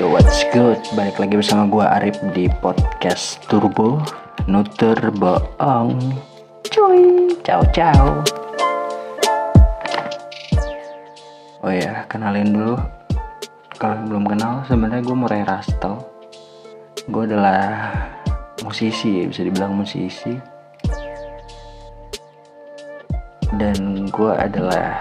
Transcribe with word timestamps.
Yo 0.00 0.08
what's 0.08 0.48
good? 0.56 0.80
Balik 0.96 1.20
lagi 1.20 1.36
bersama 1.36 1.68
gue 1.68 1.84
Arif 1.84 2.16
di 2.32 2.48
podcast 2.64 3.36
Turbo 3.52 4.00
Nutur 4.48 4.96
bohong 4.96 6.16
Cuy 6.72 7.28
Ciao 7.44 7.60
ciao. 7.68 8.24
Oh 11.60 11.68
ya 11.68 12.08
kenalin 12.08 12.48
dulu. 12.48 12.80
Kalau 13.76 14.00
belum 14.08 14.24
kenal 14.24 14.64
sebenarnya 14.64 15.04
gue 15.04 15.16
Murai 15.20 15.44
Rastel 15.44 16.00
Gue 17.12 17.28
adalah 17.28 17.92
musisi 18.64 19.28
bisa 19.28 19.44
dibilang 19.44 19.76
musisi. 19.76 20.32
Dan 23.52 24.08
gue 24.08 24.32
adalah 24.32 24.96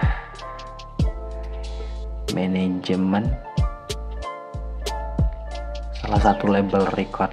manajemen 2.36 3.49
salah 6.10 6.34
satu 6.34 6.50
label 6.50 6.90
record 6.98 7.30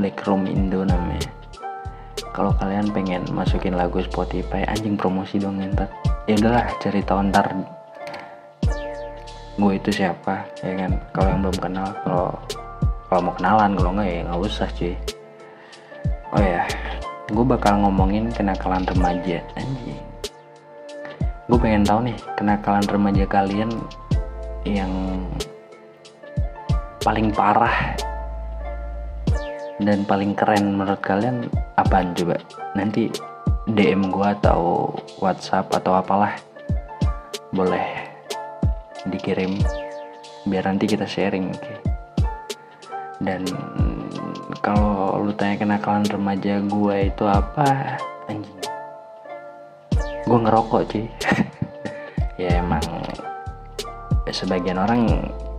Black 0.00 0.24
Room 0.24 0.48
Indo 0.48 0.80
namanya. 0.80 1.28
Kalau 2.32 2.56
kalian 2.56 2.88
pengen 2.88 3.20
masukin 3.36 3.76
lagu 3.76 4.00
Spotify 4.00 4.64
anjing 4.64 4.96
promosi 4.96 5.36
dong 5.36 5.60
ntar 5.60 5.92
ya 6.24 6.32
udahlah 6.40 6.64
cari 6.80 7.04
tahu 7.04 7.20
ntar 7.28 7.52
gue 9.60 9.72
itu 9.76 9.90
siapa 9.92 10.40
ya 10.64 10.72
kan? 10.72 10.96
Kalau 11.12 11.28
yang 11.28 11.40
belum 11.44 11.58
kenal 11.60 11.88
kalau 12.00 12.32
kalau 13.12 13.20
mau 13.28 13.34
kenalan 13.36 13.70
kalau 13.76 13.90
nggak 13.92 14.08
ya 14.08 14.20
nggak 14.24 14.40
usah 14.40 14.68
cuy. 14.72 14.94
Oh 16.32 16.40
ya 16.40 16.64
gue 17.28 17.44
bakal 17.44 17.76
ngomongin 17.84 18.32
kenakalan 18.32 18.88
remaja 18.88 19.44
anjing. 19.52 20.00
Gue 21.44 21.60
pengen 21.60 21.84
tahu 21.84 22.08
nih 22.08 22.16
kenakalan 22.40 22.84
remaja 22.88 23.24
kalian 23.28 23.68
yang 24.64 24.88
paling 27.04 27.28
parah 27.28 27.92
dan 29.82 30.06
paling 30.06 30.38
keren 30.38 30.78
menurut 30.78 31.02
kalian 31.02 31.50
apaan 31.74 32.14
coba? 32.14 32.38
Nanti 32.78 33.10
DM 33.66 34.12
gua 34.12 34.36
atau 34.38 34.92
WhatsApp 35.18 35.72
atau 35.74 35.98
apalah. 35.98 36.36
Boleh 37.50 38.06
dikirim 39.08 39.58
biar 40.44 40.68
nanti 40.68 40.84
kita 40.84 41.08
sharing 41.08 41.52
okay? 41.52 41.76
dan 43.20 43.44
kalau 44.60 45.20
lu 45.20 45.32
tanya 45.36 45.60
kenakalan 45.60 46.04
remaja 46.08 46.60
gua 46.68 47.04
itu 47.04 47.24
apa? 47.24 47.96
Anjing. 48.28 48.60
Gua 50.28 50.38
ngerokok 50.44 50.82
cuy. 50.88 51.06
Ya 52.34 52.58
emang 52.58 52.82
sebagian 54.26 54.74
orang 54.74 55.06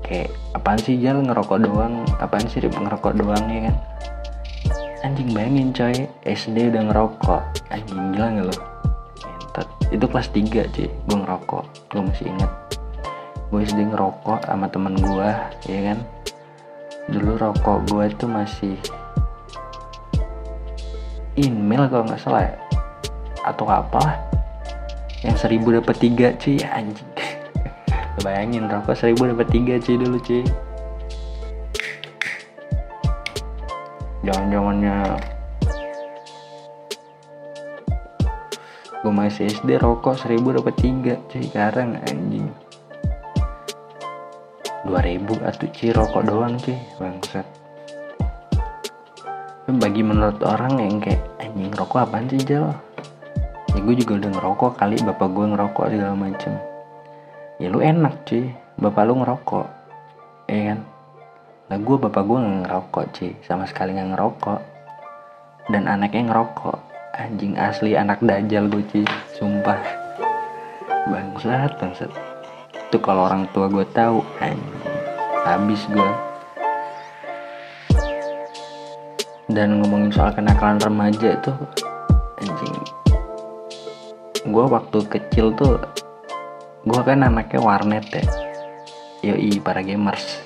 kayak 0.06 0.30
apaan 0.54 0.78
sih 0.78 1.02
jal? 1.02 1.18
Ngerokok 1.20 1.58
doang. 1.66 2.06
Apaan 2.22 2.46
sih 2.46 2.62
ngerokok 2.62 3.14
doang 3.18 3.44
ya 3.50 3.68
kan. 3.68 3.76
Anjing 5.02 5.34
bayangin 5.34 5.74
coy. 5.74 6.06
SD 6.24 6.70
udah 6.70 6.84
ngerokok. 6.94 7.42
Anjing 7.74 8.14
gila 8.14 8.30
gak 8.30 8.48
lo 8.54 8.58
itu 9.94 10.06
kelas 10.12 10.28
3 10.34 10.74
cuy. 10.74 10.88
Gue 10.92 11.18
ngerokok. 11.24 11.64
Gue 11.94 12.02
masih 12.04 12.28
inget 12.30 12.52
gue 13.56 13.62
SD 13.62 13.88
ngerokok 13.88 14.44
sama 14.44 14.68
temen 14.68 15.00
gue 15.00 15.30
ya 15.72 15.80
kan. 15.94 16.00
Dulu 17.08 17.40
rokok 17.40 17.78
gue 17.88 18.04
itu 18.12 18.26
masih 18.28 18.76
email 21.40 21.88
kalau 21.88 22.04
nggak 22.04 22.20
salah 22.20 22.44
ya. 22.52 22.56
atau 23.46 23.70
apa 23.70 24.26
yang 25.22 25.38
seribu 25.38 25.72
dapat 25.72 25.96
tiga 26.02 26.36
cuy. 26.36 26.60
Anjing 26.66 27.15
bayangin 28.24 28.70
rokok 28.70 28.96
seribu 28.96 29.34
dapat 29.34 29.48
tiga 29.52 29.76
cuy 29.82 29.96
dulu 30.00 30.18
cuy. 30.22 30.44
Jangan 34.24 34.46
zamannya 34.54 34.96
gue 39.06 39.14
masih 39.14 39.52
SD 39.52 39.78
rokok 39.82 40.16
seribu 40.16 40.56
dapat 40.56 40.76
tiga 40.80 41.20
cuy 41.28 41.44
sekarang 41.50 42.00
anjing. 42.06 42.48
Dua 44.86 45.02
ribu 45.02 45.36
atau 45.42 45.68
cuy 45.68 45.90
rokok 45.92 46.24
doang 46.24 46.56
cuy 46.62 46.78
bangsat. 47.02 47.48
Bagi 49.66 50.06
menurut 50.06 50.40
orang 50.46 50.78
yang 50.78 51.02
kayak 51.02 51.26
anjing 51.42 51.72
rokok 51.74 52.06
apaan 52.06 52.28
sih 52.28 52.44
jal 52.44 52.76
ya 53.76 53.80
gue 53.84 53.96
juga 53.96 54.24
udah 54.24 54.32
ngerokok 54.40 54.72
kali 54.80 54.96
bapak 55.04 55.28
gue 55.32 55.46
ngerokok 55.52 55.86
segala 55.92 56.16
macem 56.16 56.54
ya 57.60 57.68
lu 57.72 57.80
enak 57.80 58.28
cuy. 58.28 58.52
Bapak 58.76 59.04
lu 59.08 59.24
ngerokok. 59.24 59.68
Ya 60.52 60.60
kan? 60.74 60.80
Lah 61.72 61.80
gue 61.80 61.98
bapak 61.98 62.24
gue 62.28 62.38
nggak 62.38 62.60
ngerokok 62.68 63.06
cuy. 63.16 63.32
Sama 63.48 63.64
sekali 63.66 63.96
nggak 63.96 64.12
ngerokok. 64.16 64.62
Dan 65.72 65.88
anaknya 65.88 66.32
ngerokok. 66.32 66.78
Anjing 67.16 67.56
asli 67.56 67.96
anak 67.96 68.20
dajal 68.20 68.68
gue 68.68 68.84
cuy. 68.92 69.06
Sumpah. 69.34 69.80
Bangsat 71.08 71.72
bangsat. 71.80 72.12
Itu 72.76 72.98
kalau 73.00 73.32
orang 73.32 73.48
tua 73.56 73.72
gue 73.72 73.86
tahu 73.96 74.20
anjing. 74.44 74.94
Habis 75.46 75.86
gue 75.94 76.12
dan 79.46 79.78
ngomongin 79.78 80.10
soal 80.10 80.34
kenakalan 80.34 80.82
remaja 80.82 81.38
itu 81.38 81.54
anjing. 82.42 82.76
Gue 84.50 84.66
waktu 84.66 85.00
kecil 85.06 85.54
tuh 85.54 85.78
gue 86.86 87.02
kan 87.02 87.26
anaknya 87.26 87.60
warnet 87.66 88.06
ya. 88.14 88.26
Yoi 89.26 89.58
para 89.58 89.82
gamers. 89.82 90.46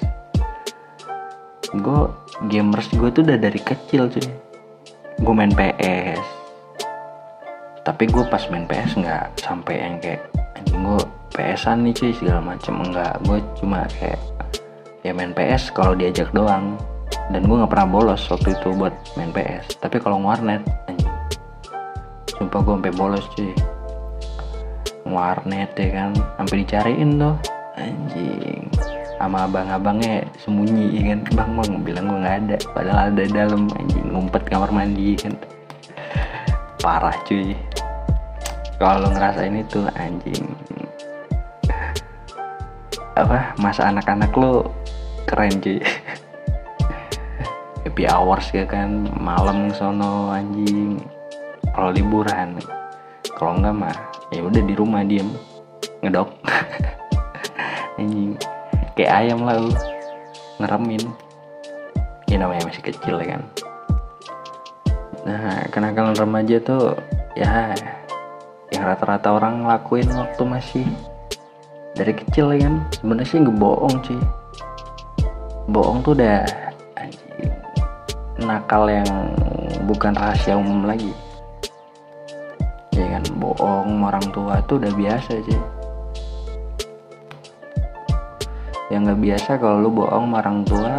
Gue 1.75 2.07
gamers 2.47 2.87
gue 2.95 3.11
tuh 3.11 3.27
udah 3.27 3.35
dari 3.35 3.59
kecil 3.59 4.07
cuy. 4.07 4.27
Gue 5.19 5.33
main 5.35 5.51
PS 5.51 6.39
tapi 7.83 8.05
gue 8.05 8.21
pas 8.29 8.43
main 8.53 8.69
PS 8.69 9.01
nggak 9.01 9.25
sampai 9.41 9.75
yang 9.81 9.97
kayak 9.97 10.21
anjing 10.53 10.83
gue 10.83 11.01
PSan 11.35 11.83
nih 11.83 11.91
cuy 11.91 12.11
segala 12.15 12.55
macem. 12.55 12.75
Enggak 12.79 13.19
gue 13.27 13.37
cuma 13.59 13.83
kayak 13.99 14.19
ya 15.03 15.11
main 15.11 15.35
PS 15.35 15.75
kalau 15.75 15.91
diajak 15.91 16.31
doang. 16.31 16.79
Dan 17.35 17.51
gue 17.51 17.55
nggak 17.59 17.71
pernah 17.75 17.89
bolos 17.89 18.23
waktu 18.31 18.55
itu 18.55 18.71
buat 18.79 18.95
main 19.19 19.35
PS 19.35 19.75
tapi 19.83 19.99
kalau 19.99 20.23
warnet 20.23 20.63
anjing. 20.87 21.11
Sumpah 22.31 22.63
gue 22.63 22.73
sampai 22.79 22.93
bolos 22.95 23.27
cuy 23.35 23.51
warnet 25.11 25.71
ya 25.75 25.89
kan. 25.91 26.11
Sampai 26.37 26.63
dicariin 26.63 27.19
tuh. 27.19 27.35
Anjing. 27.77 28.65
Sama 29.19 29.45
abang-abangnya 29.49 30.23
sembunyi 30.39 30.99
ya 30.99 31.03
kan. 31.13 31.19
Bang 31.35 31.51
bang 31.59 31.71
bilang 31.83 32.05
gue 32.09 32.19
nggak 32.23 32.37
ada. 32.45 32.57
Padahal 32.71 32.99
ada 33.11 33.23
dalam. 33.29 33.67
Anjing 33.75 34.07
ngumpet 34.13 34.43
kamar 34.47 34.71
mandi 34.71 35.17
kan. 35.17 35.33
Parah 36.79 37.15
cuy. 37.27 37.53
Kalau 38.79 39.11
ngerasain 39.11 39.59
itu 39.59 39.83
anjing. 39.99 40.45
Apa? 43.19 43.51
Masa 43.59 43.91
anak-anak 43.91 44.31
lo 44.39 44.71
keren 45.27 45.59
cuy. 45.59 45.83
Happy 47.83 48.03
hours 48.07 48.47
ya 48.55 48.63
kan. 48.63 49.11
Malam 49.19 49.73
sono 49.75 50.31
anjing. 50.31 50.95
Kalau 51.75 51.91
liburan 51.91 52.59
kalau 53.39 53.55
enggak 53.55 53.71
mah 53.71 53.95
ya 54.33 54.41
udah 54.43 54.61
di 54.63 54.73
rumah 54.77 55.01
diem. 55.05 55.29
Ngedok. 56.05 56.29
Kayak 58.95 59.13
ayam 59.15 59.43
lah 59.47 59.55
lu 59.59 59.71
ngeremin. 60.59 61.03
Ya 62.27 62.37
namanya 62.39 62.67
masih 62.67 62.83
kecil 62.83 63.19
ya 63.19 63.37
kan. 63.37 63.41
Nah 65.23 65.65
kenakalan 65.71 66.15
remaja 66.15 66.57
tuh 66.61 66.95
ya 67.35 67.73
yang 68.69 68.83
rata-rata 68.85 69.33
orang 69.33 69.65
ngelakuin 69.65 70.07
waktu 70.13 70.43
masih 70.45 70.85
dari 71.95 72.13
kecil 72.13 72.51
ya 72.55 72.67
kan. 72.67 72.75
Sebenarnya 72.95 73.27
sih 73.27 73.39
nggak 73.39 73.57
bohong 73.57 73.97
sih 74.05 74.19
bohong 75.69 76.01
tuh 76.01 76.17
udah 76.17 76.41
nakal 78.41 78.89
yang 78.89 79.05
bukan 79.85 80.17
rahasia 80.17 80.57
umum 80.57 80.89
lagi 80.89 81.13
bohong 83.37 84.03
orang 84.03 84.25
tua 84.33 84.59
tuh 84.65 84.79
udah 84.81 84.93
biasa 84.95 85.33
sih 85.45 85.59
yang 88.89 89.05
nggak 89.05 89.21
biasa 89.21 89.61
kalau 89.61 89.85
lu 89.85 89.89
bohong 89.93 90.33
orang 90.33 90.65
tua. 90.65 90.97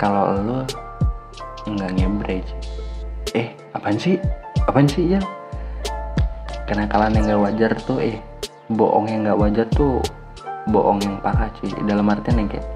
Kalau 0.00 0.36
lu 0.40 0.58
nggak 1.68 1.92
ngebre 1.96 2.40
eh 3.36 3.52
apaan 3.76 3.96
sih? 4.00 4.16
Apaan 4.64 4.88
sih 4.88 5.16
ya? 5.16 5.20
Kenakalan 6.64 7.12
yang 7.20 7.24
nggak 7.28 7.42
wajar 7.44 7.72
tuh 7.84 8.00
eh 8.00 8.16
bohong 8.72 9.06
yang 9.12 9.28
nggak 9.28 9.38
wajar 9.38 9.66
tuh 9.76 10.00
bohong 10.72 10.96
yang 11.04 11.20
parah 11.20 11.52
cuy 11.60 11.68
dalam 11.84 12.08
artian 12.08 12.40
yang 12.40 12.48
kayak 12.48 12.68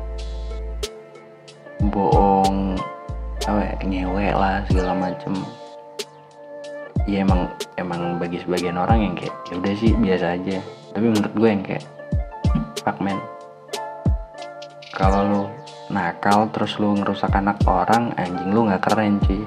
bohong 1.88 2.76
apa 3.48 3.60
ya, 3.64 3.74
ngewe 3.80 4.28
lah 4.36 4.60
segala 4.68 4.92
macem 4.92 5.32
ya 7.08 7.24
emang 7.24 7.48
emang 7.80 8.20
bagi 8.20 8.36
sebagian 8.44 8.76
orang 8.76 9.00
yang 9.00 9.14
kayak 9.16 9.32
ya 9.48 9.56
udah 9.56 9.74
sih 9.80 9.96
biasa 9.96 10.36
aja. 10.36 10.60
Tapi 10.92 11.06
menurut 11.08 11.32
gue 11.32 11.48
yang 11.48 11.64
kayak 11.64 11.84
fuck 12.84 13.00
man. 13.00 13.16
Kalau 14.92 15.20
lu 15.24 15.42
nakal 15.88 16.52
terus 16.52 16.76
lu 16.76 16.92
ngerusak 17.00 17.32
anak 17.32 17.64
orang 17.64 18.12
anjing 18.20 18.52
lu 18.52 18.68
nggak 18.68 18.84
keren 18.84 19.16
cuy. 19.24 19.40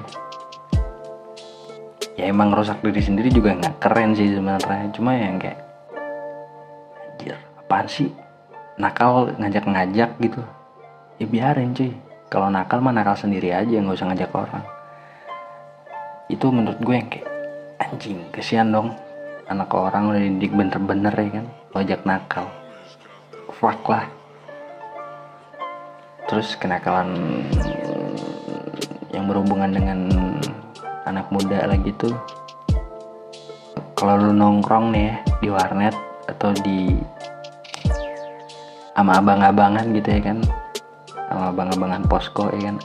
Ya 2.18 2.34
emang 2.34 2.50
ngerusak 2.50 2.82
diri 2.82 2.98
sendiri 2.98 3.30
juga 3.30 3.54
nggak 3.54 3.78
keren 3.78 4.18
sih 4.18 4.34
sebenarnya. 4.34 4.90
Cuma 4.90 5.14
yang 5.14 5.38
kayak 5.38 5.62
anjir 6.98 7.38
apaan 7.62 7.86
sih? 7.86 8.10
Nakal 8.74 9.38
ngajak-ngajak 9.38 10.18
gitu. 10.18 10.42
Ya 11.22 11.26
biarin 11.30 11.78
cuy. 11.78 11.94
Kalau 12.26 12.50
nakal 12.50 12.82
mah 12.82 12.90
nakal 12.90 13.14
sendiri 13.14 13.54
aja 13.54 13.70
nggak 13.70 13.94
usah 13.94 14.10
ngajak 14.10 14.34
orang. 14.34 14.64
Itu 16.26 16.50
menurut 16.50 16.80
gue 16.82 16.96
yang 16.96 17.06
kayak 17.06 17.31
anjing 17.82 18.30
kesian 18.30 18.70
dong. 18.70 18.94
Anak 19.50 19.74
orang 19.74 20.14
udah 20.14 20.22
didik 20.22 20.54
bener-bener 20.54 21.10
ya 21.12 21.28
kan. 21.42 21.46
Lo 21.74 21.76
ajak 21.82 22.02
nakal. 22.06 22.46
Fuck 23.58 23.82
lah. 23.90 24.06
Terus 26.30 26.54
kenakalan 26.56 27.12
yang 29.12 29.28
berhubungan 29.28 29.74
dengan 29.74 30.08
anak 31.04 31.28
muda 31.28 31.66
lagi 31.68 31.92
tuh. 31.98 32.14
Kalau 33.98 34.18
lu 34.18 34.32
nongkrong 34.34 34.94
nih 34.94 35.04
ya 35.12 35.16
di 35.42 35.48
warnet 35.52 35.94
atau 36.26 36.50
di 36.64 36.96
sama 38.96 39.18
abang-abangan 39.20 39.90
gitu 39.92 40.08
ya 40.08 40.20
kan. 40.22 40.38
Sama 41.28 41.44
abang-abangan 41.52 42.02
posko 42.08 42.48
ya 42.56 42.72
kan. 42.72 42.76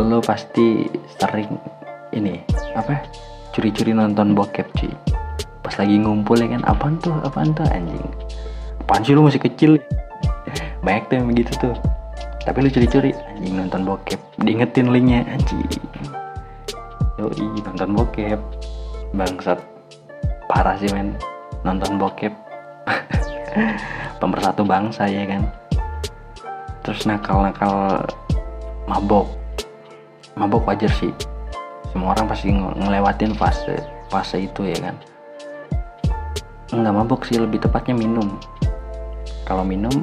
Lu 0.00 0.18
pasti 0.24 0.88
sering 1.20 1.54
ini 2.14 2.38
apa 2.78 3.02
curi-curi 3.50 3.90
nonton 3.90 4.34
bokep 4.34 4.66
cuy 4.78 4.94
pas 5.64 5.74
lagi 5.80 5.96
ngumpul 5.96 6.36
ya 6.36 6.48
kan 6.54 6.62
apaan 6.68 7.00
tuh 7.00 7.16
apaan 7.24 7.56
tuh 7.56 7.64
anjing? 7.72 8.04
Apaan 8.84 9.00
sih 9.00 9.16
lu 9.16 9.24
masih 9.24 9.40
kecil? 9.40 9.80
Banyak 10.84 11.08
tuh 11.08 11.14
yang 11.16 11.26
begitu 11.32 11.52
tuh. 11.56 11.74
Tapi 12.44 12.60
lu 12.60 12.68
curi-curi 12.68 13.16
anjing 13.16 13.56
nonton 13.56 13.88
bokep. 13.88 14.20
Diingetin 14.44 14.92
linknya 14.92 15.24
anjing. 15.24 15.64
Yoi 17.16 17.64
nonton 17.64 17.96
bokep. 17.96 18.40
Bangsat. 19.16 19.56
Parah 20.52 20.76
sih 20.76 20.92
men. 20.92 21.16
Nonton 21.64 21.96
bokep. 21.96 22.36
Pemersatu 24.20 24.68
bangsa 24.68 25.08
ya 25.08 25.24
kan? 25.24 25.48
Terus 26.84 27.08
nakal-nakal 27.08 28.04
mabok. 28.84 29.32
Mabok 30.36 30.68
wajar 30.68 30.92
sih 30.92 31.33
semua 31.94 32.10
orang 32.10 32.26
pasti 32.26 32.50
ngelewatin 32.50 33.38
fase 33.38 33.78
fase 34.10 34.50
itu 34.50 34.66
ya 34.66 34.90
kan? 34.90 34.98
Nggak 36.74 36.90
mabok 36.90 37.22
sih 37.22 37.38
lebih 37.38 37.62
tepatnya 37.62 37.94
minum. 37.94 38.34
Kalau 39.46 39.62
minum 39.62 40.02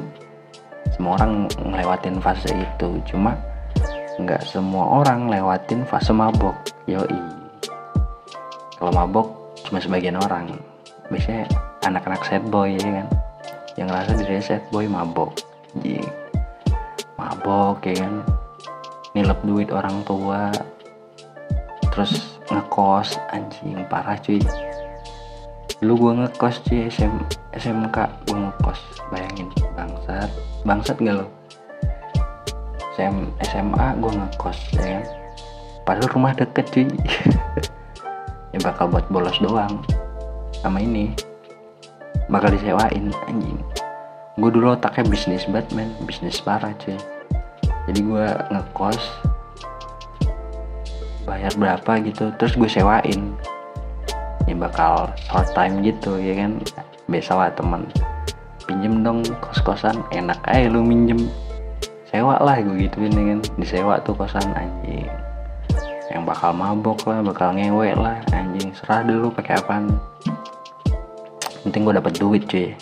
semua 0.96 1.20
orang 1.20 1.52
ngelewatin 1.60 2.16
fase 2.16 2.48
itu. 2.48 2.96
Cuma 3.04 3.36
nggak 4.16 4.40
semua 4.48 5.04
orang 5.04 5.28
lewatin 5.28 5.84
fase 5.84 6.16
mabok. 6.16 6.56
Yoi. 6.88 7.20
Kalau 8.80 8.92
mabok 8.96 9.28
cuma 9.68 9.76
sebagian 9.76 10.16
orang. 10.16 10.48
Biasanya 11.12 11.44
anak-anak 11.84 12.24
sad 12.24 12.40
boy 12.48 12.72
ya 12.72 13.04
kan? 13.04 13.08
Yang 13.76 13.86
ngerasa 13.92 14.12
diri 14.16 14.40
sad 14.40 14.64
boy 14.72 14.88
mabok. 14.88 15.36
Jadi, 15.76 16.00
mabok 17.20 17.84
ya 17.84 18.00
kan? 18.00 18.24
Nilep 19.12 19.44
duit 19.44 19.68
orang 19.68 20.00
tua 20.08 20.48
terus 21.92 22.40
ngekos 22.48 23.20
anjing 23.30 23.84
parah 23.92 24.16
cuy. 24.16 24.40
Lu 25.84 25.94
gue 25.94 26.12
ngekos 26.24 26.64
cuy 26.64 26.88
SM, 26.88 27.12
SMK 27.52 27.96
gue 28.26 28.38
ngekos. 28.38 28.80
Bayangin 29.12 29.52
bangsat. 29.76 30.30
Bangsat 30.64 30.96
gak 31.04 31.20
lo 31.20 31.26
SM, 32.96 33.16
SMA 33.44 33.86
gue 34.00 34.12
ngekos 34.12 34.58
ya 34.72 34.82
kan? 35.00 35.04
Padahal 35.84 36.10
rumah 36.16 36.32
deket 36.32 36.66
cuy. 36.72 36.88
Ya 38.52 38.60
bakal 38.60 38.92
buat 38.92 39.08
bolos 39.08 39.40
doang. 39.40 39.80
Sama 40.60 40.76
ini. 40.84 41.16
Bakal 42.28 42.52
disewain 42.52 43.08
anjing. 43.24 43.56
Gue 44.36 44.52
dulu 44.52 44.76
otaknya 44.76 45.08
bisnis 45.08 45.48
Batman 45.48 45.88
bisnis 46.04 46.36
parah 46.44 46.76
cuy. 46.76 47.00
Jadi 47.88 48.00
gue 48.04 48.26
ngekos 48.52 49.31
bayar 51.24 51.52
berapa 51.54 52.02
gitu 52.02 52.30
terus 52.38 52.54
gue 52.58 52.70
sewain. 52.70 53.34
Ya 54.50 54.54
bakal 54.58 55.10
short 55.30 55.50
time 55.54 55.82
gitu 55.86 56.18
ya 56.18 56.34
kan? 56.34 56.58
Biasa 57.06 57.32
lah 57.34 57.50
temen 57.54 57.86
pinjem 58.72 59.02
dong 59.02 59.20
kos-kosan 59.42 60.00
enak 60.14 60.38
aja 60.48 60.70
lu 60.70 60.80
minjem. 60.80 61.28
Sewa 62.08 62.40
lah 62.40 62.60
gue 62.60 62.88
gituin 62.88 63.12
ya 63.12 63.24
kan? 63.36 63.40
Disewa 63.56 63.94
tuh 64.00 64.16
kosan 64.16 64.44
anjing. 64.56 65.08
Yang 66.12 66.22
bakal 66.28 66.52
mabok 66.52 67.04
lah 67.08 67.24
bakal 67.24 67.56
ngewe 67.56 67.92
lah 67.96 68.20
anjing. 68.32 68.72
Serah 68.76 69.04
dulu 69.04 69.32
pakai 69.32 69.60
apaan. 69.60 69.96
Penting 71.64 71.84
gue 71.84 71.94
dapet 71.96 72.12
duit 72.20 72.42
cuy. 72.48 72.72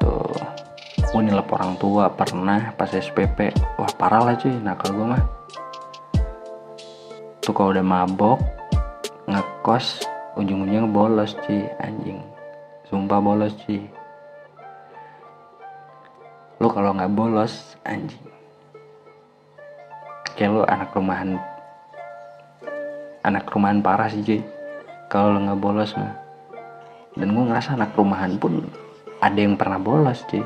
Tuh. 0.00 0.36
Gue 1.12 1.22
nilep 1.24 1.48
orang 1.48 1.76
tua 1.80 2.12
pernah 2.12 2.72
pas 2.76 2.88
SPP 2.88 3.52
wah 3.80 3.90
parah 3.96 4.28
lah 4.28 4.34
cuy 4.36 4.52
nakal 4.60 4.92
gue 4.92 5.06
mah 5.08 5.37
tuh 7.48 7.56
kalau 7.56 7.72
udah 7.72 7.80
mabok 7.80 8.36
ngekos 9.24 10.04
ujung-ujungnya 10.36 10.84
bolos 10.84 11.32
cuy 11.48 11.64
anjing. 11.80 12.20
Sumpah 12.92 13.24
bolos 13.24 13.56
cuy 13.64 13.88
lu 16.60 16.68
kalau 16.68 16.92
nggak 16.92 17.08
bolos 17.16 17.72
anjing. 17.88 18.20
Kayak 20.36 20.60
lu 20.60 20.62
anak 20.68 20.92
rumahan 20.92 21.40
anak 23.24 23.48
rumahan 23.48 23.80
parah 23.80 24.12
sih 24.12 24.20
cuy 24.20 24.44
kalau 25.08 25.32
lu 25.32 25.48
nggak 25.48 25.56
bolos 25.56 25.96
mah. 25.96 26.12
Dan 27.16 27.32
gue 27.32 27.44
ngerasa 27.48 27.80
anak 27.80 27.96
rumahan 27.96 28.36
pun 28.36 28.60
ada 29.24 29.40
yang 29.40 29.56
pernah 29.56 29.80
bolos 29.80 30.20
cuy 30.28 30.44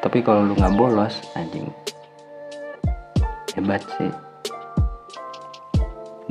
tapi 0.00 0.24
kalau 0.24 0.48
lu 0.48 0.56
nggak 0.56 0.72
bolos 0.72 1.20
anjing. 1.36 1.68
Hebat 3.52 3.84
sih 4.00 4.21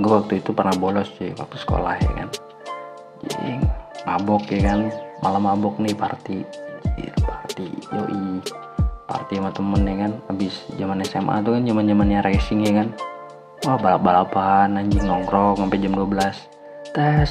gue 0.02 0.12
waktu 0.12 0.42
itu 0.42 0.50
pernah 0.52 0.74
bolos 0.74 1.08
sih 1.16 1.32
waktu 1.38 1.56
sekolah 1.62 1.96
ya 2.02 2.12
kan. 2.18 2.30
Jing 3.22 3.62
mabok 4.04 4.50
ya 4.50 4.74
kan. 4.74 4.90
Malam 5.22 5.46
mabok 5.46 5.78
nih 5.78 5.94
party. 5.94 6.42
Jir, 6.98 7.16
party 7.22 7.70
yoi. 7.94 8.42
Party 9.06 9.34
sama 9.38 9.54
temen 9.54 9.82
ya 9.86 9.96
kan. 10.08 10.12
Habis 10.28 10.54
zaman 10.76 11.06
SMA 11.06 11.36
tuh 11.46 11.52
kan 11.56 11.64
zaman 11.64 11.86
zamannya 11.86 12.20
racing 12.26 12.60
ya 12.66 12.74
kan. 12.82 12.88
Wah 13.62 13.78
balap 13.78 14.02
balapan 14.02 14.82
anjing 14.82 15.06
nongkrong 15.06 15.62
sampai 15.62 15.78
jam 15.78 15.94
12 15.94 16.98
tes. 16.98 17.30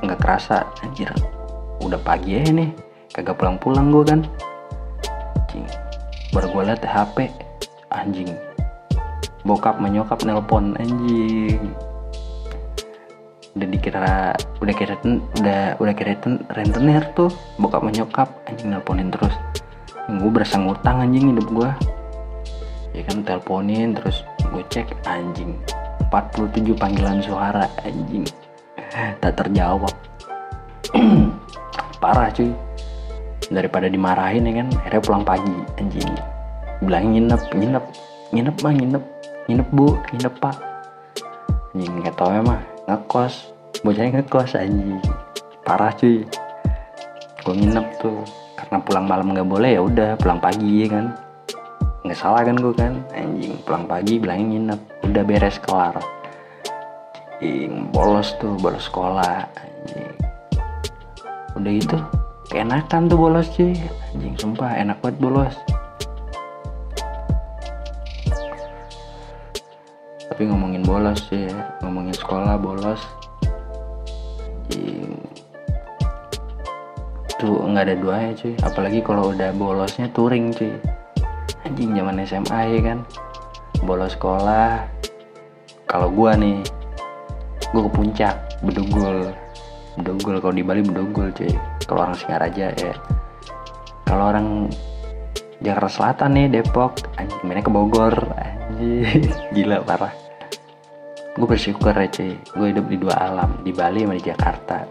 Nggak 0.00 0.18
kerasa 0.22 0.62
anjir. 0.86 1.10
Udah 1.82 1.98
pagi 1.98 2.38
ya 2.38 2.46
nih. 2.54 2.70
Kagak 3.10 3.36
pulang 3.36 3.58
pulang 3.58 3.90
gue 3.90 4.04
kan. 4.06 4.20
Anjing 5.50 5.90
baru 6.30 6.46
gue 6.54 6.62
liat 6.70 6.82
HP 6.86 7.26
anjing 7.90 8.30
bokap 9.44 9.80
menyokap 9.80 10.20
nelpon 10.24 10.76
anjing. 10.76 11.72
Udah 13.56 13.68
dikira 13.68 14.32
udah 14.62 14.74
kira 14.76 14.94
udah 15.40 15.62
udah 15.80 15.94
kira 15.96 16.14
rentenir 16.54 17.02
tuh. 17.18 17.32
Bokap 17.56 17.82
menyokap 17.82 18.28
anjing 18.46 18.70
nelponin 18.70 19.10
terus. 19.10 19.34
Gue 20.10 20.30
berasa 20.30 20.58
ngutang 20.58 21.06
anjing 21.06 21.34
hidup 21.34 21.46
gue 21.54 21.70
ya 22.90 23.06
kan 23.06 23.22
teleponin 23.22 23.94
terus 23.94 24.26
gue 24.50 24.62
cek 24.70 24.90
anjing. 25.06 25.54
47 26.10 26.74
panggilan 26.74 27.22
suara 27.22 27.70
anjing. 27.86 28.26
Tak 29.22 29.32
terjawab. 29.38 29.94
Parah 32.02 32.28
cuy. 32.34 32.50
Daripada 33.50 33.90
dimarahin 33.90 34.46
ya 34.46 34.62
kan 34.62 34.68
akhirnya 34.82 35.02
pulang 35.02 35.24
pagi 35.26 35.54
anjing. 35.78 36.10
Bilang 36.82 37.14
nginep 37.14 37.40
nginep. 37.54 37.84
Nginep 38.30 38.56
mah 38.62 38.72
nginep 38.74 39.04
nginep 39.50 39.68
bu. 39.74 39.98
Nginep 40.14 40.34
pak. 40.38 40.56
Anjing 41.74 41.98
nggak 41.98 42.14
tau 42.14 42.30
ya 42.30 42.42
mah. 42.46 42.62
Ngekos. 42.86 43.50
Bocahnya 43.82 44.22
ngekos 44.22 44.54
anjing. 44.54 45.02
Parah 45.66 45.90
cuy. 45.98 46.22
Gue 47.42 47.54
nginep 47.58 47.86
tuh. 47.98 48.22
Karena 48.54 48.78
pulang 48.78 49.06
malam 49.10 49.34
nggak 49.34 49.48
boleh 49.50 49.70
ya 49.74 49.82
udah 49.82 50.14
pulang 50.22 50.38
pagi 50.38 50.86
ya 50.86 50.88
kan. 50.94 51.06
Nggak 52.06 52.18
salah 52.18 52.46
kan 52.46 52.54
gue 52.54 52.74
kan? 52.78 52.94
Anjing 53.10 53.58
pulang 53.66 53.90
pagi 53.90 54.22
bilangin 54.22 54.46
nginep. 54.54 54.80
Udah 55.10 55.22
beres 55.26 55.58
kelar. 55.58 55.98
Anjing 57.42 57.90
bolos 57.90 58.38
tuh 58.38 58.54
bolos 58.62 58.86
sekolah 58.86 59.50
anjing. 59.58 60.14
Udah 61.58 61.70
gitu 61.74 61.98
keenakan 62.54 63.10
tuh 63.10 63.18
bolos 63.18 63.50
cuy. 63.58 63.74
Anjing 64.14 64.38
sumpah 64.38 64.78
enak 64.78 65.02
banget 65.02 65.18
bolos 65.18 65.58
tapi 70.40 70.56
ngomongin 70.56 70.80
bolos 70.80 71.28
sih 71.28 71.52
ya. 71.52 71.56
Ngomongin 71.84 72.16
sekolah 72.16 72.56
bolos. 72.56 72.96
Itu 77.28 77.60
nggak 77.60 77.84
ada 77.84 77.96
duanya 78.00 78.32
cuy. 78.32 78.56
Apalagi 78.64 79.04
kalau 79.04 79.36
udah 79.36 79.52
bolosnya 79.52 80.08
touring 80.16 80.48
cuy. 80.56 80.72
Anjing 81.68 81.92
zaman 81.92 82.24
SMA 82.24 82.60
ya 82.72 82.80
kan? 82.80 83.04
Bolos 83.84 84.16
sekolah. 84.16 84.88
Kalau 85.84 86.08
gua 86.08 86.32
nih 86.32 86.64
gua 87.76 87.84
ke 87.84 87.92
puncak 88.00 88.40
bedugul. 88.64 89.36
Bedugul 90.00 90.40
kalau 90.40 90.56
di 90.56 90.64
Bali 90.64 90.80
bedugul 90.80 91.36
cuy. 91.36 91.52
Kalau 91.84 92.08
orang 92.08 92.16
Singaraja 92.16 92.72
ya. 92.80 92.96
Kalau 94.08 94.32
orang 94.32 94.72
Jakarta 95.60 95.92
Selatan 95.92 96.32
nih 96.32 96.48
Depok 96.48 96.96
anjing 97.20 97.44
mainnya 97.44 97.60
ke 97.60 97.68
Bogor. 97.68 98.16
Anjing 98.40 99.04
gila 99.52 99.84
parah 99.84 100.19
gue 101.40 101.48
bersyukur 101.48 101.96
ya 101.96 102.04
cuy. 102.12 102.36
Gue 102.52 102.66
hidup 102.68 102.86
di 102.92 102.96
dua 103.00 103.16
alam 103.16 103.50
di 103.64 103.72
Bali 103.72 104.04
sama 104.04 104.14
di 104.20 104.24
Jakarta. 104.28 104.84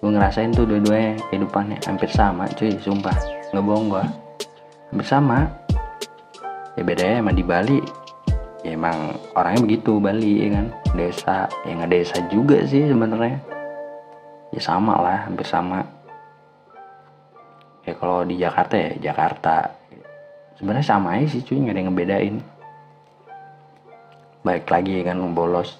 Gue 0.00 0.10
ngerasain 0.10 0.56
tuh 0.56 0.64
dua-duanya 0.64 1.20
kehidupannya 1.28 1.84
hampir 1.84 2.08
sama 2.08 2.48
cuy 2.56 2.72
sumpah. 2.80 3.12
Nggak 3.52 3.64
bohong 3.64 3.86
gue 3.92 4.04
hampir 4.88 5.06
sama. 5.06 5.52
Ya 6.80 6.82
bedanya 6.84 7.20
emang 7.20 7.36
di 7.36 7.44
Bali 7.44 7.78
ya 8.64 8.72
emang 8.72 9.20
orangnya 9.36 9.60
begitu 9.68 10.00
Bali 10.00 10.48
ya 10.48 10.48
kan? 10.56 10.66
Desa 10.96 11.36
ya 11.68 11.72
nggak 11.76 11.90
desa 11.92 12.16
juga 12.32 12.64
sih 12.64 12.88
sebenarnya. 12.88 13.36
Ya 14.56 14.60
sama 14.64 14.96
lah 14.96 15.28
hampir 15.28 15.44
sama. 15.44 15.84
Ya 17.84 17.92
kalau 18.00 18.24
di 18.24 18.40
Jakarta 18.40 18.74
ya 18.80 19.12
Jakarta. 19.12 19.76
Sebenarnya 20.56 20.88
sama 20.88 21.20
aja 21.20 21.36
sih 21.36 21.44
cuy 21.44 21.60
nggak 21.60 21.76
ada 21.76 21.80
yang 21.84 21.88
ngebedain 21.92 22.55
baik 24.46 24.70
lagi 24.70 25.02
ya 25.02 25.10
kan 25.10 25.18
bolos. 25.34 25.74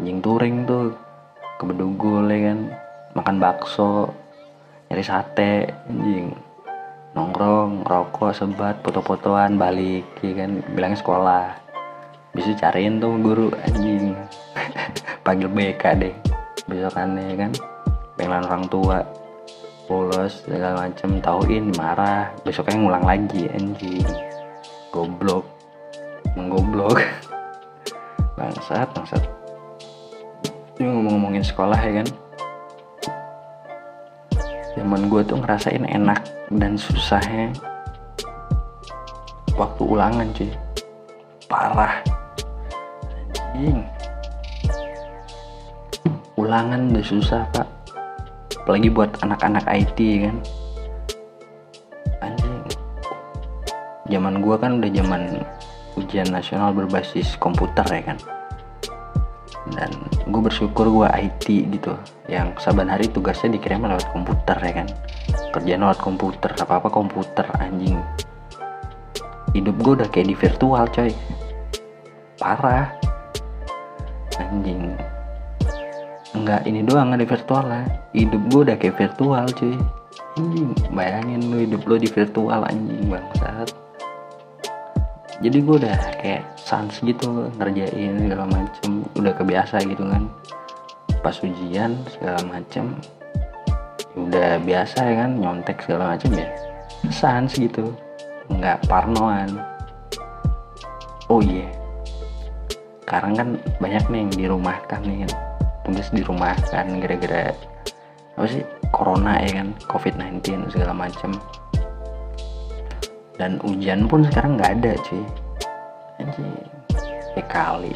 Anjing 0.00 0.24
touring 0.24 0.64
tuh 0.64 0.96
ke 1.60 1.68
bedugul 1.68 2.24
ya 2.32 2.48
kan. 2.48 2.58
Makan 3.12 3.36
bakso 3.36 4.08
nyari 4.88 5.04
sate 5.04 5.68
anjing. 5.84 6.32
Nongkrong 7.12 7.84
rokok 7.84 8.32
sebat 8.32 8.80
foto-fotoan 8.80 9.60
balik 9.60 10.08
ya 10.24 10.32
kan. 10.32 10.64
Bilangnya 10.72 10.96
sekolah. 10.96 11.44
Bisa 12.32 12.56
cariin 12.56 12.96
tuh 12.96 13.20
guru 13.20 13.52
anjing. 13.68 14.16
Panggil 15.28 15.52
BK 15.52 15.82
deh 16.00 16.14
besokannya 16.64 17.36
ya 17.36 17.36
kan. 17.36 17.52
Pengen 18.16 18.48
orang 18.48 18.64
tua. 18.72 19.04
Bolos 19.84 20.40
segala 20.48 20.88
macem 20.88 21.20
tauin 21.20 21.68
marah. 21.76 22.32
Besoknya 22.48 22.80
ngulang 22.80 23.04
lagi 23.04 23.44
anjing. 23.52 24.08
Goblok. 24.88 25.44
Menggoblok 26.32 26.96
bangsat 28.36 28.88
bangsat. 28.96 29.22
Ini 30.80 30.88
ngomong-ngomongin 30.88 31.44
sekolah 31.44 31.76
ya 31.76 32.02
kan? 32.02 32.08
Zaman 34.72 35.12
gue 35.12 35.20
tuh 35.28 35.36
ngerasain 35.36 35.84
enak 35.84 36.24
dan 36.48 36.80
susahnya 36.80 37.52
waktu 39.52 39.82
ulangan 39.84 40.26
cuy. 40.32 40.48
Parah. 41.44 42.00
Anjing. 43.52 43.84
Ulangan 46.40 46.88
udah 46.88 47.04
susah 47.04 47.44
pak. 47.52 47.68
Apalagi 48.64 48.88
buat 48.88 49.12
anak-anak 49.20 49.68
IT 49.68 49.98
kan? 50.24 50.36
Anjing. 52.24 52.56
Zaman 54.08 54.40
gue 54.40 54.56
kan 54.56 54.80
udah 54.80 54.90
zaman 54.90 55.22
ujian 55.96 56.28
nasional 56.30 56.72
berbasis 56.72 57.36
komputer 57.36 57.84
ya 57.88 58.02
kan? 58.12 58.18
Dan 59.72 59.90
gue 60.28 60.42
bersyukur 60.42 60.90
gue 60.90 61.08
IT 61.08 61.46
gitu. 61.48 61.94
Yang 62.26 62.64
saban 62.64 62.90
hari 62.90 63.06
tugasnya 63.08 63.54
dikirim 63.54 63.84
lewat 63.86 64.08
komputer 64.10 64.58
ya 64.58 64.72
kan? 64.82 64.88
Kerjaan 65.52 65.84
lewat 65.84 66.00
komputer 66.00 66.50
apa 66.58 66.82
apa 66.82 66.88
komputer 66.88 67.46
anjing. 67.60 68.00
Hidup 69.52 69.76
gue 69.84 69.92
udah 70.02 70.08
kayak 70.08 70.32
di 70.32 70.36
virtual 70.36 70.84
coy. 70.88 71.12
Parah. 72.40 72.90
Anjing. 74.40 74.96
Enggak 76.32 76.64
ini 76.64 76.80
doang 76.82 77.12
nggak 77.12 77.20
di 77.20 77.28
virtual 77.28 77.64
lah. 77.68 77.84
Hidup 78.16 78.42
gue 78.50 78.60
udah 78.66 78.76
kayak 78.80 78.96
virtual 78.96 79.44
cuy. 79.52 79.76
Anjing 80.32 80.72
bayangin 80.96 81.52
lu 81.52 81.60
hidup 81.68 81.84
lo 81.84 82.00
di 82.00 82.08
virtual 82.08 82.64
anjing 82.64 83.04
bangsat 83.12 83.81
jadi 85.42 85.58
gue 85.58 85.76
udah 85.82 85.98
kayak 86.22 86.42
sans 86.54 86.94
gitu 87.02 87.50
ngerjain 87.58 88.14
segala 88.14 88.46
macem. 88.46 89.02
Udah 89.18 89.32
kebiasa 89.34 89.82
gitu 89.90 90.06
kan. 90.06 90.30
Pas 91.18 91.34
ujian 91.42 91.98
segala 92.14 92.38
macem. 92.46 92.94
Udah 94.14 94.62
biasa 94.62 94.98
ya 95.02 95.14
kan 95.26 95.30
nyontek 95.42 95.82
segala 95.82 96.14
macem 96.14 96.30
ya. 96.38 96.46
Sans 97.10 97.50
gitu. 97.50 97.90
Nggak 98.54 98.86
parnoan. 98.86 99.58
Oh 101.26 101.42
iya. 101.42 101.66
Yeah. 101.66 101.70
sekarang 103.02 103.36
kan 103.36 103.48
banyak 103.76 104.04
nih 104.08 104.18
yang 104.24 104.32
dirumahkan 104.32 105.00
nih 105.04 105.28
kan. 105.28 105.32
Tugas 105.84 106.08
dirumahkan 106.14 106.86
gara-gara 107.02 107.52
apa 108.38 108.46
sih? 108.48 108.64
Corona 108.88 109.36
ya 109.42 109.60
kan 109.60 109.68
covid 109.90 110.16
19 110.16 110.72
segala 110.72 110.96
macem 110.96 111.36
dan 113.42 113.58
hujan 113.66 114.06
pun 114.06 114.22
sekarang 114.30 114.54
nggak 114.54 114.70
ada 114.78 114.94
cuy. 115.02 115.18
Anjing. 116.22 116.54
Kali. 117.50 117.90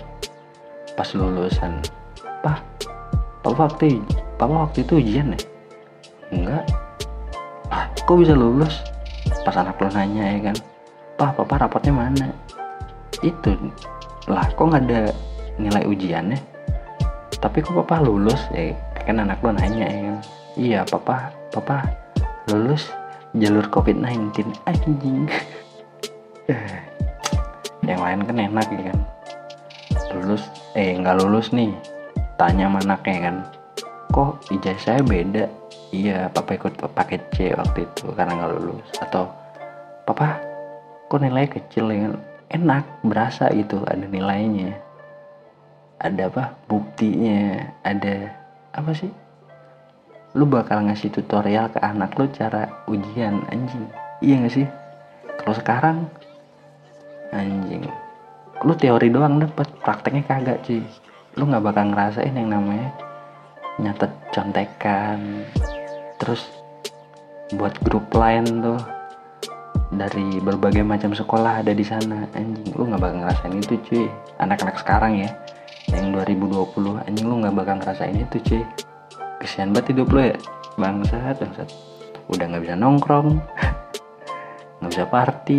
Pas 0.99 1.07
lulusan. 1.15 1.79
Pak 2.43 2.59
papa 3.47 3.71
waktu 3.71 4.03
papa 4.35 4.67
waktu 4.67 4.83
itu 4.83 4.99
ujian 4.99 5.31
ya? 5.31 5.39
Enggak. 6.35 6.67
Ah 7.71 7.87
kok 7.95 8.19
bisa 8.19 8.35
lulus? 8.35 8.83
Pas 9.47 9.55
anak 9.55 9.79
lo 9.79 9.87
nanya 9.95 10.35
ya 10.35 10.51
kan? 10.51 10.57
Pak 11.15 11.31
papa 11.39 11.55
rapotnya 11.63 11.95
mana? 11.95 12.27
Itu. 13.23 13.55
Lah 14.27 14.51
kok 14.51 14.67
nggak 14.67 14.83
ada 14.91 15.15
nilai 15.63 15.87
ujiannya 15.87 16.59
tapi 17.39 17.63
kok 17.63 17.79
papa 17.87 18.03
lulus? 18.03 18.51
Ya 18.51 18.75
kan 19.07 19.23
anak 19.23 19.39
lo 19.47 19.55
nanya 19.55 19.87
ya 19.87 20.01
kan? 20.11 20.17
Iya 20.59 20.81
papa. 20.91 21.31
Papa 21.55 21.87
lulus 22.51 22.91
jalur 23.37 23.67
covid-19 23.69 24.49
anjing. 24.65 25.29
Yang 27.85 28.01
lain 28.01 28.21
kan 28.25 28.37
enak 28.41 28.67
ya 28.73 28.83
kan. 28.93 28.99
Lulus 30.17 30.43
eh 30.73 30.97
nggak 30.97 31.17
lulus 31.21 31.53
nih. 31.53 31.73
Tanya 32.37 32.69
mana 32.69 32.97
kayak 33.01 33.21
kan 33.29 33.37
kok 34.13 34.41
ijazah 34.53 35.01
saya 35.01 35.01
beda? 35.05 35.45
Iya 35.93 36.33
papa 36.33 36.57
ikut 36.57 36.81
paket 36.93 37.23
C 37.37 37.53
waktu 37.53 37.85
itu 37.85 38.13
karena 38.17 38.33
nggak 38.41 38.53
lulus. 38.57 38.89
Atau 39.01 39.29
papa 40.09 40.41
kok 41.13 41.21
nilai 41.21 41.47
kecil 41.47 41.93
ya? 41.93 42.09
Kan 42.09 42.15
enak 42.51 42.85
berasa 43.05 43.53
gitu 43.53 43.85
ada 43.85 44.09
nilainya. 44.09 44.73
Ada 46.01 46.29
apa? 46.33 46.57
Buktinya 46.69 47.73
ada 47.85 48.33
apa 48.77 48.93
sih 48.93 49.09
lu 50.37 50.45
bakal 50.45 50.85
ngasih 50.85 51.09
tutorial 51.09 51.73
ke 51.73 51.81
anak 51.81 52.13
lu 52.21 52.29
cara 52.29 52.69
ujian 52.93 53.41
anjing. 53.49 53.89
Iya 54.21 54.45
gak 54.45 54.53
sih? 54.53 54.67
Kalau 55.41 55.57
sekarang 55.57 55.97
anjing. 57.33 57.89
Lu 58.61 58.77
teori 58.77 59.09
doang 59.09 59.41
dapet 59.41 59.65
prakteknya 59.81 60.29
kagak 60.29 60.61
cuy. 60.69 60.85
Lu 61.41 61.49
nggak 61.49 61.65
bakal 61.65 61.89
ngerasain 61.89 62.37
yang 62.37 62.53
namanya 62.53 62.93
nyatet 63.81 64.13
contekan. 64.29 65.49
Terus 66.21 66.45
buat 67.57 67.73
grup 67.81 68.13
lain 68.13 68.45
tuh 68.61 68.81
dari 69.89 70.37
berbagai 70.45 70.85
macam 70.85 71.17
sekolah 71.17 71.65
ada 71.65 71.73
di 71.73 71.85
sana 71.85 72.29
anjing. 72.37 72.77
Lu 72.77 72.85
nggak 72.93 73.01
bakal 73.01 73.17
ngerasain 73.25 73.57
itu 73.57 73.75
cuy. 73.89 74.05
Anak-anak 74.37 74.77
sekarang 74.85 75.17
ya 75.17 75.33
yang 75.97 76.13
2020 76.13 77.09
anjing 77.09 77.25
lu 77.25 77.41
nggak 77.41 77.57
bakal 77.57 77.81
ngerasain 77.81 78.21
itu 78.21 78.37
cuy 78.45 78.65
kesian 79.43 79.73
banget 79.73 79.97
hidup 79.97 80.09
lu 80.13 80.21
ya. 80.33 80.37
Bangsat 80.77 81.37
bangsat. 81.41 81.69
Udah 82.29 82.45
nggak 82.47 82.63
bisa 82.65 82.75
nongkrong. 82.77 83.39
Nggak 84.83 84.91
bisa 84.93 85.05
party. 85.09 85.59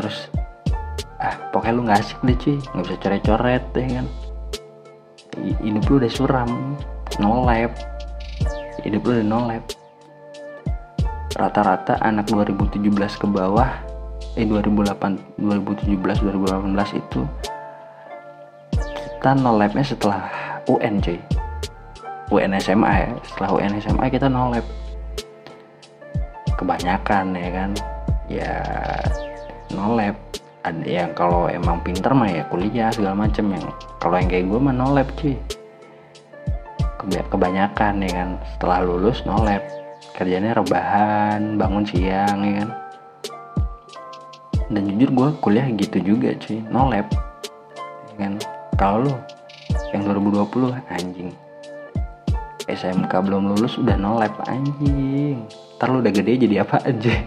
Terus 0.00 0.32
ah 1.20 1.36
pokoknya 1.52 1.76
lu 1.76 1.80
nggak 1.84 2.00
asik 2.00 2.18
deh 2.24 2.36
cuy. 2.40 2.56
Nggak 2.56 2.84
bisa 2.88 2.96
coret-coret 3.04 3.64
ya 3.76 3.86
kan? 4.00 4.06
Hidup 5.60 5.84
lu 5.92 5.94
udah 6.00 6.12
suram. 6.12 6.50
No 7.20 7.44
lab 7.44 7.72
hidup 8.84 9.00
lu 9.08 9.12
udah 9.16 9.26
no 9.26 9.38
lab 9.48 9.64
rata-rata 11.40 11.96
anak 12.04 12.28
2017 12.28 12.84
ke 13.16 13.26
bawah 13.26 13.72
eh 14.36 14.44
2008 14.44 15.40
2017 15.40 16.20
2018 16.20 17.00
itu 17.00 17.20
kita 18.84 19.30
no 19.40 19.56
labnya 19.56 19.80
setelah 19.80 20.28
UN 20.68 21.00
cuy 21.00 21.20
UN 22.32 22.56
SMA 22.56 22.92
ya. 23.04 23.10
Setelah 23.26 23.50
UN 23.60 23.72
SMA 23.80 24.06
kita 24.08 24.26
no 24.32 24.48
lab. 24.48 24.64
Kebanyakan 26.56 27.36
ya 27.36 27.50
kan. 27.52 27.70
Ya 28.30 28.54
no 29.74 29.92
lab. 29.98 30.16
Ada 30.64 30.88
yang 30.88 31.12
kalau 31.12 31.44
emang 31.52 31.84
pinter 31.84 32.08
mah 32.16 32.24
ya 32.24 32.40
kuliah 32.48 32.88
segala 32.88 33.28
macem 33.28 33.52
yang 33.52 33.64
kalau 34.00 34.16
yang 34.16 34.28
kayak 34.32 34.48
gue 34.48 34.60
mah 34.60 34.72
no 34.72 34.96
lab 34.96 35.08
cuy. 35.20 35.36
Kebanyakan 37.04 38.00
ya 38.00 38.10
kan. 38.16 38.28
Setelah 38.56 38.78
lulus 38.80 39.20
no 39.28 39.36
lab. 39.44 39.60
Kerjanya 40.16 40.56
rebahan 40.56 41.60
bangun 41.60 41.84
siang 41.84 42.38
ya 42.40 42.52
kan. 42.64 42.70
Dan 44.72 44.88
jujur 44.88 45.10
gue 45.12 45.28
kuliah 45.44 45.68
gitu 45.76 46.00
juga 46.00 46.32
cuy. 46.40 46.64
No 46.72 46.88
lab. 46.88 47.04
Ya 48.16 48.24
kan. 48.24 48.32
Kalau 48.80 49.12
yang 49.94 50.10
2020 50.10 50.74
anjing. 50.90 51.30
SMK 52.66 53.12
belum 53.22 53.54
lulus 53.54 53.78
udah 53.78 53.94
no 53.94 54.18
lab 54.18 54.34
anjing. 54.50 55.46
Ntar 55.78 55.86
lu 55.94 56.02
udah 56.02 56.12
gede 56.12 56.42
jadi 56.50 56.66
apa 56.66 56.82
aja? 56.82 57.14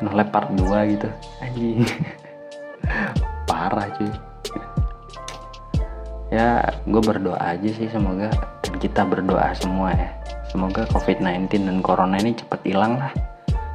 No 0.00 0.16
lab 0.16 0.32
part 0.32 0.48
2 0.56 0.64
gitu 0.96 1.08
anjing. 1.44 1.84
Parah 3.48 3.86
cuy. 3.94 4.08
Ya 6.32 6.64
gue 6.88 7.02
berdoa 7.04 7.36
aja 7.36 7.68
sih 7.68 7.84
semoga 7.92 8.32
dan 8.64 8.74
kita 8.80 9.04
berdoa 9.04 9.52
semua 9.52 9.92
ya. 9.92 10.08
Semoga 10.48 10.88
covid-19 10.90 11.68
dan 11.68 11.78
corona 11.84 12.16
ini 12.16 12.32
cepet 12.32 12.72
hilang 12.72 12.96
lah. 12.96 13.12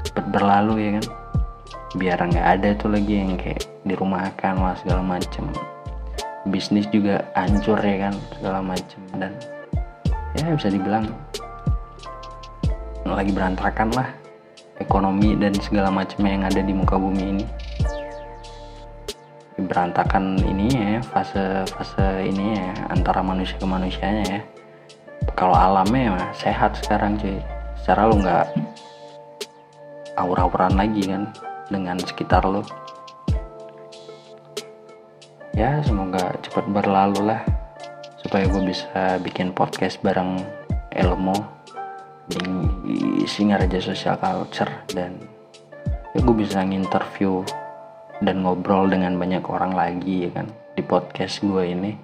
Cepet 0.01 0.25
berlalu 0.33 0.73
ya 0.81 0.89
kan? 0.97 1.05
Biar 1.95 2.19
nggak 2.19 2.47
ada 2.59 2.69
tuh 2.73 2.89
lagi 2.89 3.21
yang 3.21 3.37
kayak 3.37 3.63
di 3.85 3.93
rumah 3.93 4.25
akan 4.33 4.65
lah 4.65 4.75
segala 4.81 5.05
macem 5.05 5.45
bisnis 6.45 6.85
juga 6.93 7.25
hancur 7.33 7.77
ya 7.81 8.09
kan 8.09 8.13
segala 8.37 8.59
macem. 8.61 9.01
Dan 9.17 9.33
ya 10.37 10.53
bisa 10.53 10.69
dibilang 10.69 11.09
lagi 13.05 13.31
berantakan 13.31 13.93
lah 13.95 14.09
ekonomi 14.81 15.37
dan 15.39 15.55
segala 15.61 15.87
macam 15.87 16.25
yang 16.25 16.43
ada 16.43 16.59
di 16.59 16.73
muka 16.73 16.99
bumi 16.99 17.23
ini. 17.37 17.45
Berantakan 19.55 20.35
ini 20.43 20.67
ya 20.67 20.99
fase 20.99 21.63
fase 21.71 22.27
ini 22.27 22.59
ya 22.59 22.69
antara 22.91 23.23
manusia 23.23 23.55
ke 23.55 23.63
manusianya 23.63 24.25
ya. 24.27 24.41
Kalau 25.33 25.55
alamnya 25.55 26.11
ya 26.11 26.27
sehat 26.35 26.75
sekarang 26.83 27.15
cuy. 27.15 27.39
Secara 27.79 28.09
lu 28.09 28.19
nggak 28.19 28.45
aur-auran 30.19 30.75
lagi 30.75 31.07
kan 31.07 31.31
dengan 31.71 31.97
sekitar 32.01 32.43
lo 32.43 32.65
ya 35.55 35.79
semoga 35.87 36.35
cepat 36.43 36.67
berlalu 36.67 37.31
lah 37.31 37.39
supaya 38.19 38.43
gue 38.43 38.59
bisa 38.67 39.15
bikin 39.23 39.55
podcast 39.55 40.03
bareng 40.03 40.43
Elmo 40.91 41.31
di 42.27 43.23
Singaraja 43.23 43.79
Social 43.79 44.19
Culture. 44.19 44.83
Dan 44.91 45.15
ya 46.11 46.19
gue 46.19 46.35
bisa 46.35 46.59
nginterview 46.59 47.47
dan 48.19 48.43
ngobrol 48.43 48.91
dengan 48.91 49.15
banyak 49.15 49.47
orang 49.47 49.71
lagi 49.71 50.27
ya 50.27 50.43
kan 50.43 50.51
di 50.75 50.83
podcast 50.83 51.39
gue 51.39 51.63
ini. 51.71 51.95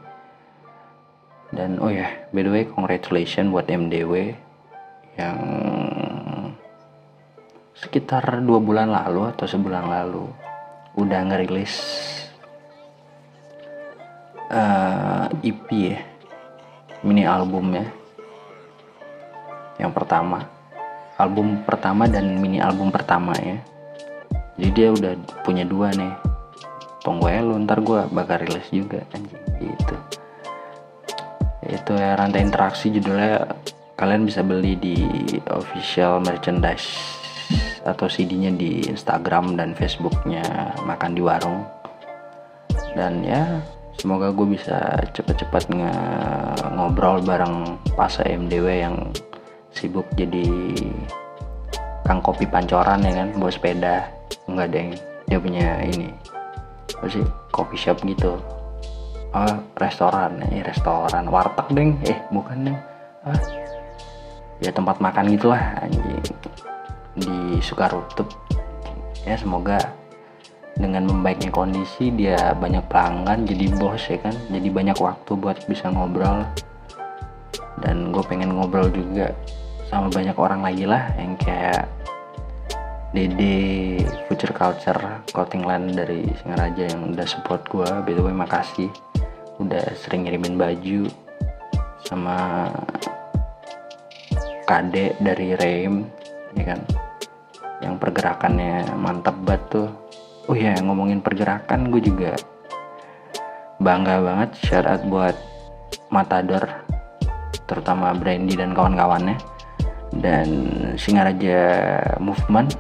Dan 1.51 1.83
oh 1.83 1.91
ya 1.91 2.07
yeah, 2.07 2.11
by 2.31 2.47
the 2.47 2.51
way 2.55 2.63
congratulations 2.63 3.51
buat 3.51 3.67
MDW 3.67 4.31
yang 5.19 5.39
sekitar 7.75 8.23
dua 8.47 8.63
bulan 8.63 8.87
lalu 8.87 9.27
atau 9.35 9.43
sebulan 9.43 9.91
lalu 9.91 10.23
udah 10.95 11.19
ngerilis 11.27 11.75
uh, 14.51 15.25
eh, 15.41 15.49
EP 15.49 15.67
ya. 15.71 15.99
Mini 17.01 17.23
album 17.25 17.73
ya. 17.73 17.87
Yang 19.79 19.91
pertama. 19.95 20.45
Album 21.17 21.63
pertama 21.65 22.05
dan 22.05 22.37
mini 22.37 22.59
album 22.61 22.91
pertama 22.93 23.33
ya. 23.39 23.57
Jadi 24.59 24.71
dia 24.75 24.87
udah 24.93 25.13
punya 25.41 25.65
dua 25.65 25.89
nih. 25.95 26.13
Tunggu 27.01 27.33
ya 27.33 27.41
lu 27.41 27.57
ntar 27.65 27.81
gue 27.81 28.05
bakal 28.13 28.45
rilis 28.45 28.67
juga 28.69 29.01
anjing. 29.15 29.41
Gitu. 29.57 29.95
Itu 31.65 31.91
ya 31.97 32.13
rantai 32.13 32.45
interaksi 32.45 32.93
judulnya 32.93 33.57
kalian 33.97 34.25
bisa 34.25 34.41
beli 34.45 34.77
di 34.77 34.97
official 35.49 36.21
merchandise 36.21 36.89
atau 37.81 38.05
CD-nya 38.05 38.53
di 38.53 38.85
Instagram 38.85 39.57
dan 39.57 39.73
Facebooknya 39.73 40.73
makan 40.85 41.17
di 41.17 41.21
warung. 41.25 41.65
Dan 42.93 43.25
ya 43.25 43.61
semoga 43.99 44.31
gue 44.31 44.47
bisa 44.55 44.77
cepet-cepet 45.11 45.71
ngobrol 46.75 47.23
bareng 47.23 47.77
pas 47.95 48.11
MDW 48.21 48.67
yang 48.87 48.95
sibuk 49.71 50.05
jadi 50.19 50.45
kang 52.05 52.19
kopi 52.19 52.43
pancoran 52.43 53.03
ya 53.05 53.23
kan? 53.23 53.27
Bawa 53.39 53.51
sepeda. 53.51 53.95
Enggak 54.49 54.67
deng. 54.75 54.89
Dia 55.31 55.39
punya 55.39 55.79
ini 55.87 56.11
apa 56.91 57.07
sih 57.07 57.23
coffee 57.55 57.79
shop 57.79 58.03
gitu. 58.03 58.35
Oh 59.31 59.55
restoran. 59.79 60.43
Eh 60.51 60.59
restoran. 60.65 61.31
Warteg 61.31 61.67
deng. 61.71 61.95
Eh 62.03 62.19
bukan 62.35 62.67
deng. 62.67 62.77
Ah, 63.21 63.39
ya 64.59 64.73
tempat 64.73 64.97
makan 64.99 65.31
gitulah 65.31 65.61
anjing. 65.79 66.25
Di 67.15 67.59
Sukarutup 67.63 68.27
ya 69.23 69.37
semoga 69.37 69.77
dengan 70.77 71.03
membaiknya 71.07 71.51
kondisi 71.51 72.09
dia 72.13 72.55
banyak 72.55 72.85
pelanggan 72.87 73.43
jadi 73.43 73.65
bos 73.75 74.03
ya 74.07 74.19
kan? 74.21 74.35
Jadi 74.49 74.67
banyak 74.71 74.97
waktu 74.97 75.31
buat 75.35 75.57
bisa 75.67 75.91
ngobrol. 75.91 76.47
Dan 77.81 78.13
gue 78.13 78.23
pengen 78.25 78.55
ngobrol 78.55 78.87
juga 78.93 79.33
sama 79.89 80.07
banyak 80.07 80.37
orang 80.39 80.61
lagi 80.63 80.85
lah 80.87 81.11
yang 81.19 81.35
kayak 81.35 81.83
Dede 83.11 83.99
Future 84.31 84.55
Culture 84.55 85.27
Clothing 85.35 85.67
Line 85.67 85.91
dari 85.91 86.23
Singaraja 86.39 86.87
yang 86.87 87.11
udah 87.11 87.27
support 87.27 87.67
gue 87.67 87.87
by 88.07 88.13
the 88.15 88.23
way 88.23 88.31
makasih. 88.31 88.87
Udah 89.59 89.83
sering 89.99 90.25
ngirimin 90.25 90.55
baju 90.55 91.11
sama 92.07 92.71
Kade 94.63 95.19
dari 95.19 95.59
Rem 95.59 96.07
ya 96.55 96.63
kan? 96.71 96.79
Yang 97.83 97.93
pergerakannya 97.99 98.95
mantap 98.95 99.35
banget 99.43 99.61
tuh 99.67 99.89
oh 100.51 100.57
ya 100.59 100.75
ngomongin 100.83 101.23
pergerakan 101.23 101.87
gue 101.87 102.03
juga 102.03 102.35
bangga 103.79 104.19
banget 104.19 104.49
shout 104.67 104.99
buat 105.07 105.31
Matador 106.11 106.67
terutama 107.71 108.11
Brandy 108.11 108.59
dan 108.59 108.75
kawan-kawannya 108.75 109.39
dan 110.19 110.47
Singaraja 110.99 111.63
Movement 112.19 112.75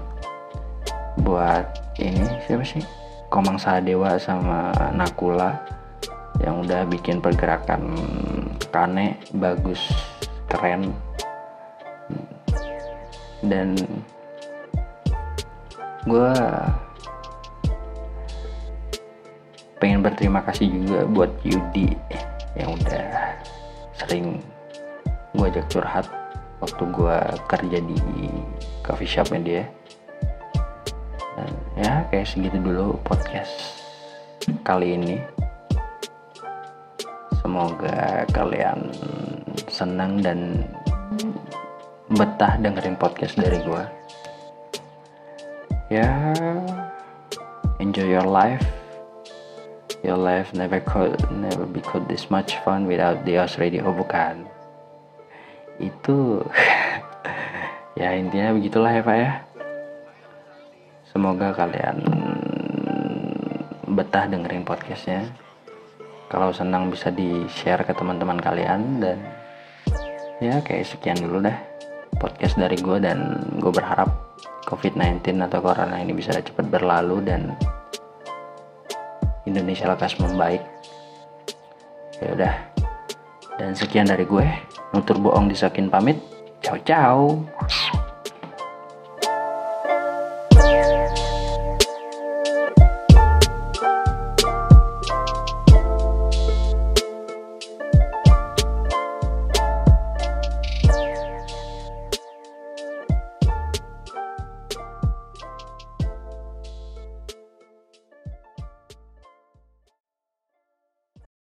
buat 1.23 1.63
ini 1.95 2.27
siapa 2.43 2.65
sih? 2.67 2.83
Komang 3.31 3.55
Sadewa 3.55 4.19
sama 4.19 4.75
Nakula 4.91 5.55
yang 6.43 6.59
udah 6.67 6.83
bikin 6.91 7.23
pergerakan 7.23 7.95
Kane 8.67 9.15
bagus 9.31 9.79
keren. 10.51 10.91
Dan 13.39 13.79
gue 16.03 16.33
pengen 19.81 20.05
berterima 20.05 20.45
kasih 20.45 20.69
juga 20.69 21.09
buat 21.09 21.31
Yudi. 21.41 21.97
Yang 22.53 22.69
udah 22.85 23.09
sering 23.97 24.37
gue 25.33 25.45
ajak 25.49 25.65
curhat 25.73 26.05
waktu 26.61 26.83
gue 26.93 27.17
kerja 27.49 27.77
di 27.81 27.99
coffee 28.85 29.09
shopnya 29.09 29.41
dia. 29.41 29.63
Dan 31.33 31.51
ya 31.81 31.93
kayak 32.13 32.29
segitu 32.29 32.61
dulu 32.61 33.01
podcast 33.01 33.81
kali 34.61 34.93
ini. 34.93 35.17
Semoga 37.41 38.29
kalian 38.29 38.93
senang 39.65 40.21
dan 40.21 40.61
betah 42.13 42.59
dengerin 42.61 42.99
podcast 42.99 43.39
dari 43.39 43.57
gue 43.63 43.83
ya 45.91 46.31
enjoy 47.79 48.07
your 48.07 48.27
life 48.27 48.63
your 50.01 50.17
life 50.17 50.53
never 50.53 50.81
could 50.81 51.17
never 51.29 51.65
be 51.65 51.81
could 51.81 52.05
this 52.09 52.29
much 52.33 52.57
fun 52.65 52.89
without 52.89 53.21
the 53.25 53.37
Os 53.37 53.57
Radio 53.61 53.89
oh, 53.89 53.95
bukan 53.95 54.45
itu 55.77 56.41
ya 57.99 58.13
intinya 58.13 58.53
begitulah 58.53 58.91
ya 58.93 59.01
pak 59.01 59.17
ya 59.17 59.31
Semoga 61.11 61.51
kalian 61.51 61.99
betah 63.83 64.31
dengerin 64.31 64.63
podcastnya. 64.63 65.27
Kalau 66.31 66.55
senang 66.55 66.87
bisa 66.87 67.11
di-share 67.11 67.83
ke 67.83 67.91
teman-teman 67.91 68.39
kalian 68.39 69.03
dan 69.03 69.19
ya 70.39 70.63
kayak 70.63 70.87
sekian 70.87 71.19
dulu 71.19 71.43
dah 71.43 71.59
podcast 72.15 72.55
dari 72.55 72.79
gue 72.79 72.95
dan 73.03 73.43
gue 73.59 73.75
berharap 73.75 74.39
COVID-19 74.71 75.43
atau 75.43 75.59
Corona 75.59 75.99
ini 75.99 76.15
bisa 76.15 76.31
cepat 76.31 76.71
berlalu 76.71 77.27
dan 77.27 77.51
Indonesia 79.51 79.91
lekas 79.91 80.15
membaik. 80.15 80.63
Ya 82.23 82.29
udah. 82.31 82.53
Dan 83.59 83.75
sekian 83.75 84.07
dari 84.07 84.23
gue. 84.23 84.47
Nutur 84.95 85.19
bohong 85.19 85.51
disakin 85.51 85.91
pamit. 85.91 86.17
Ciao 86.63 86.79
ciao. 86.87 87.43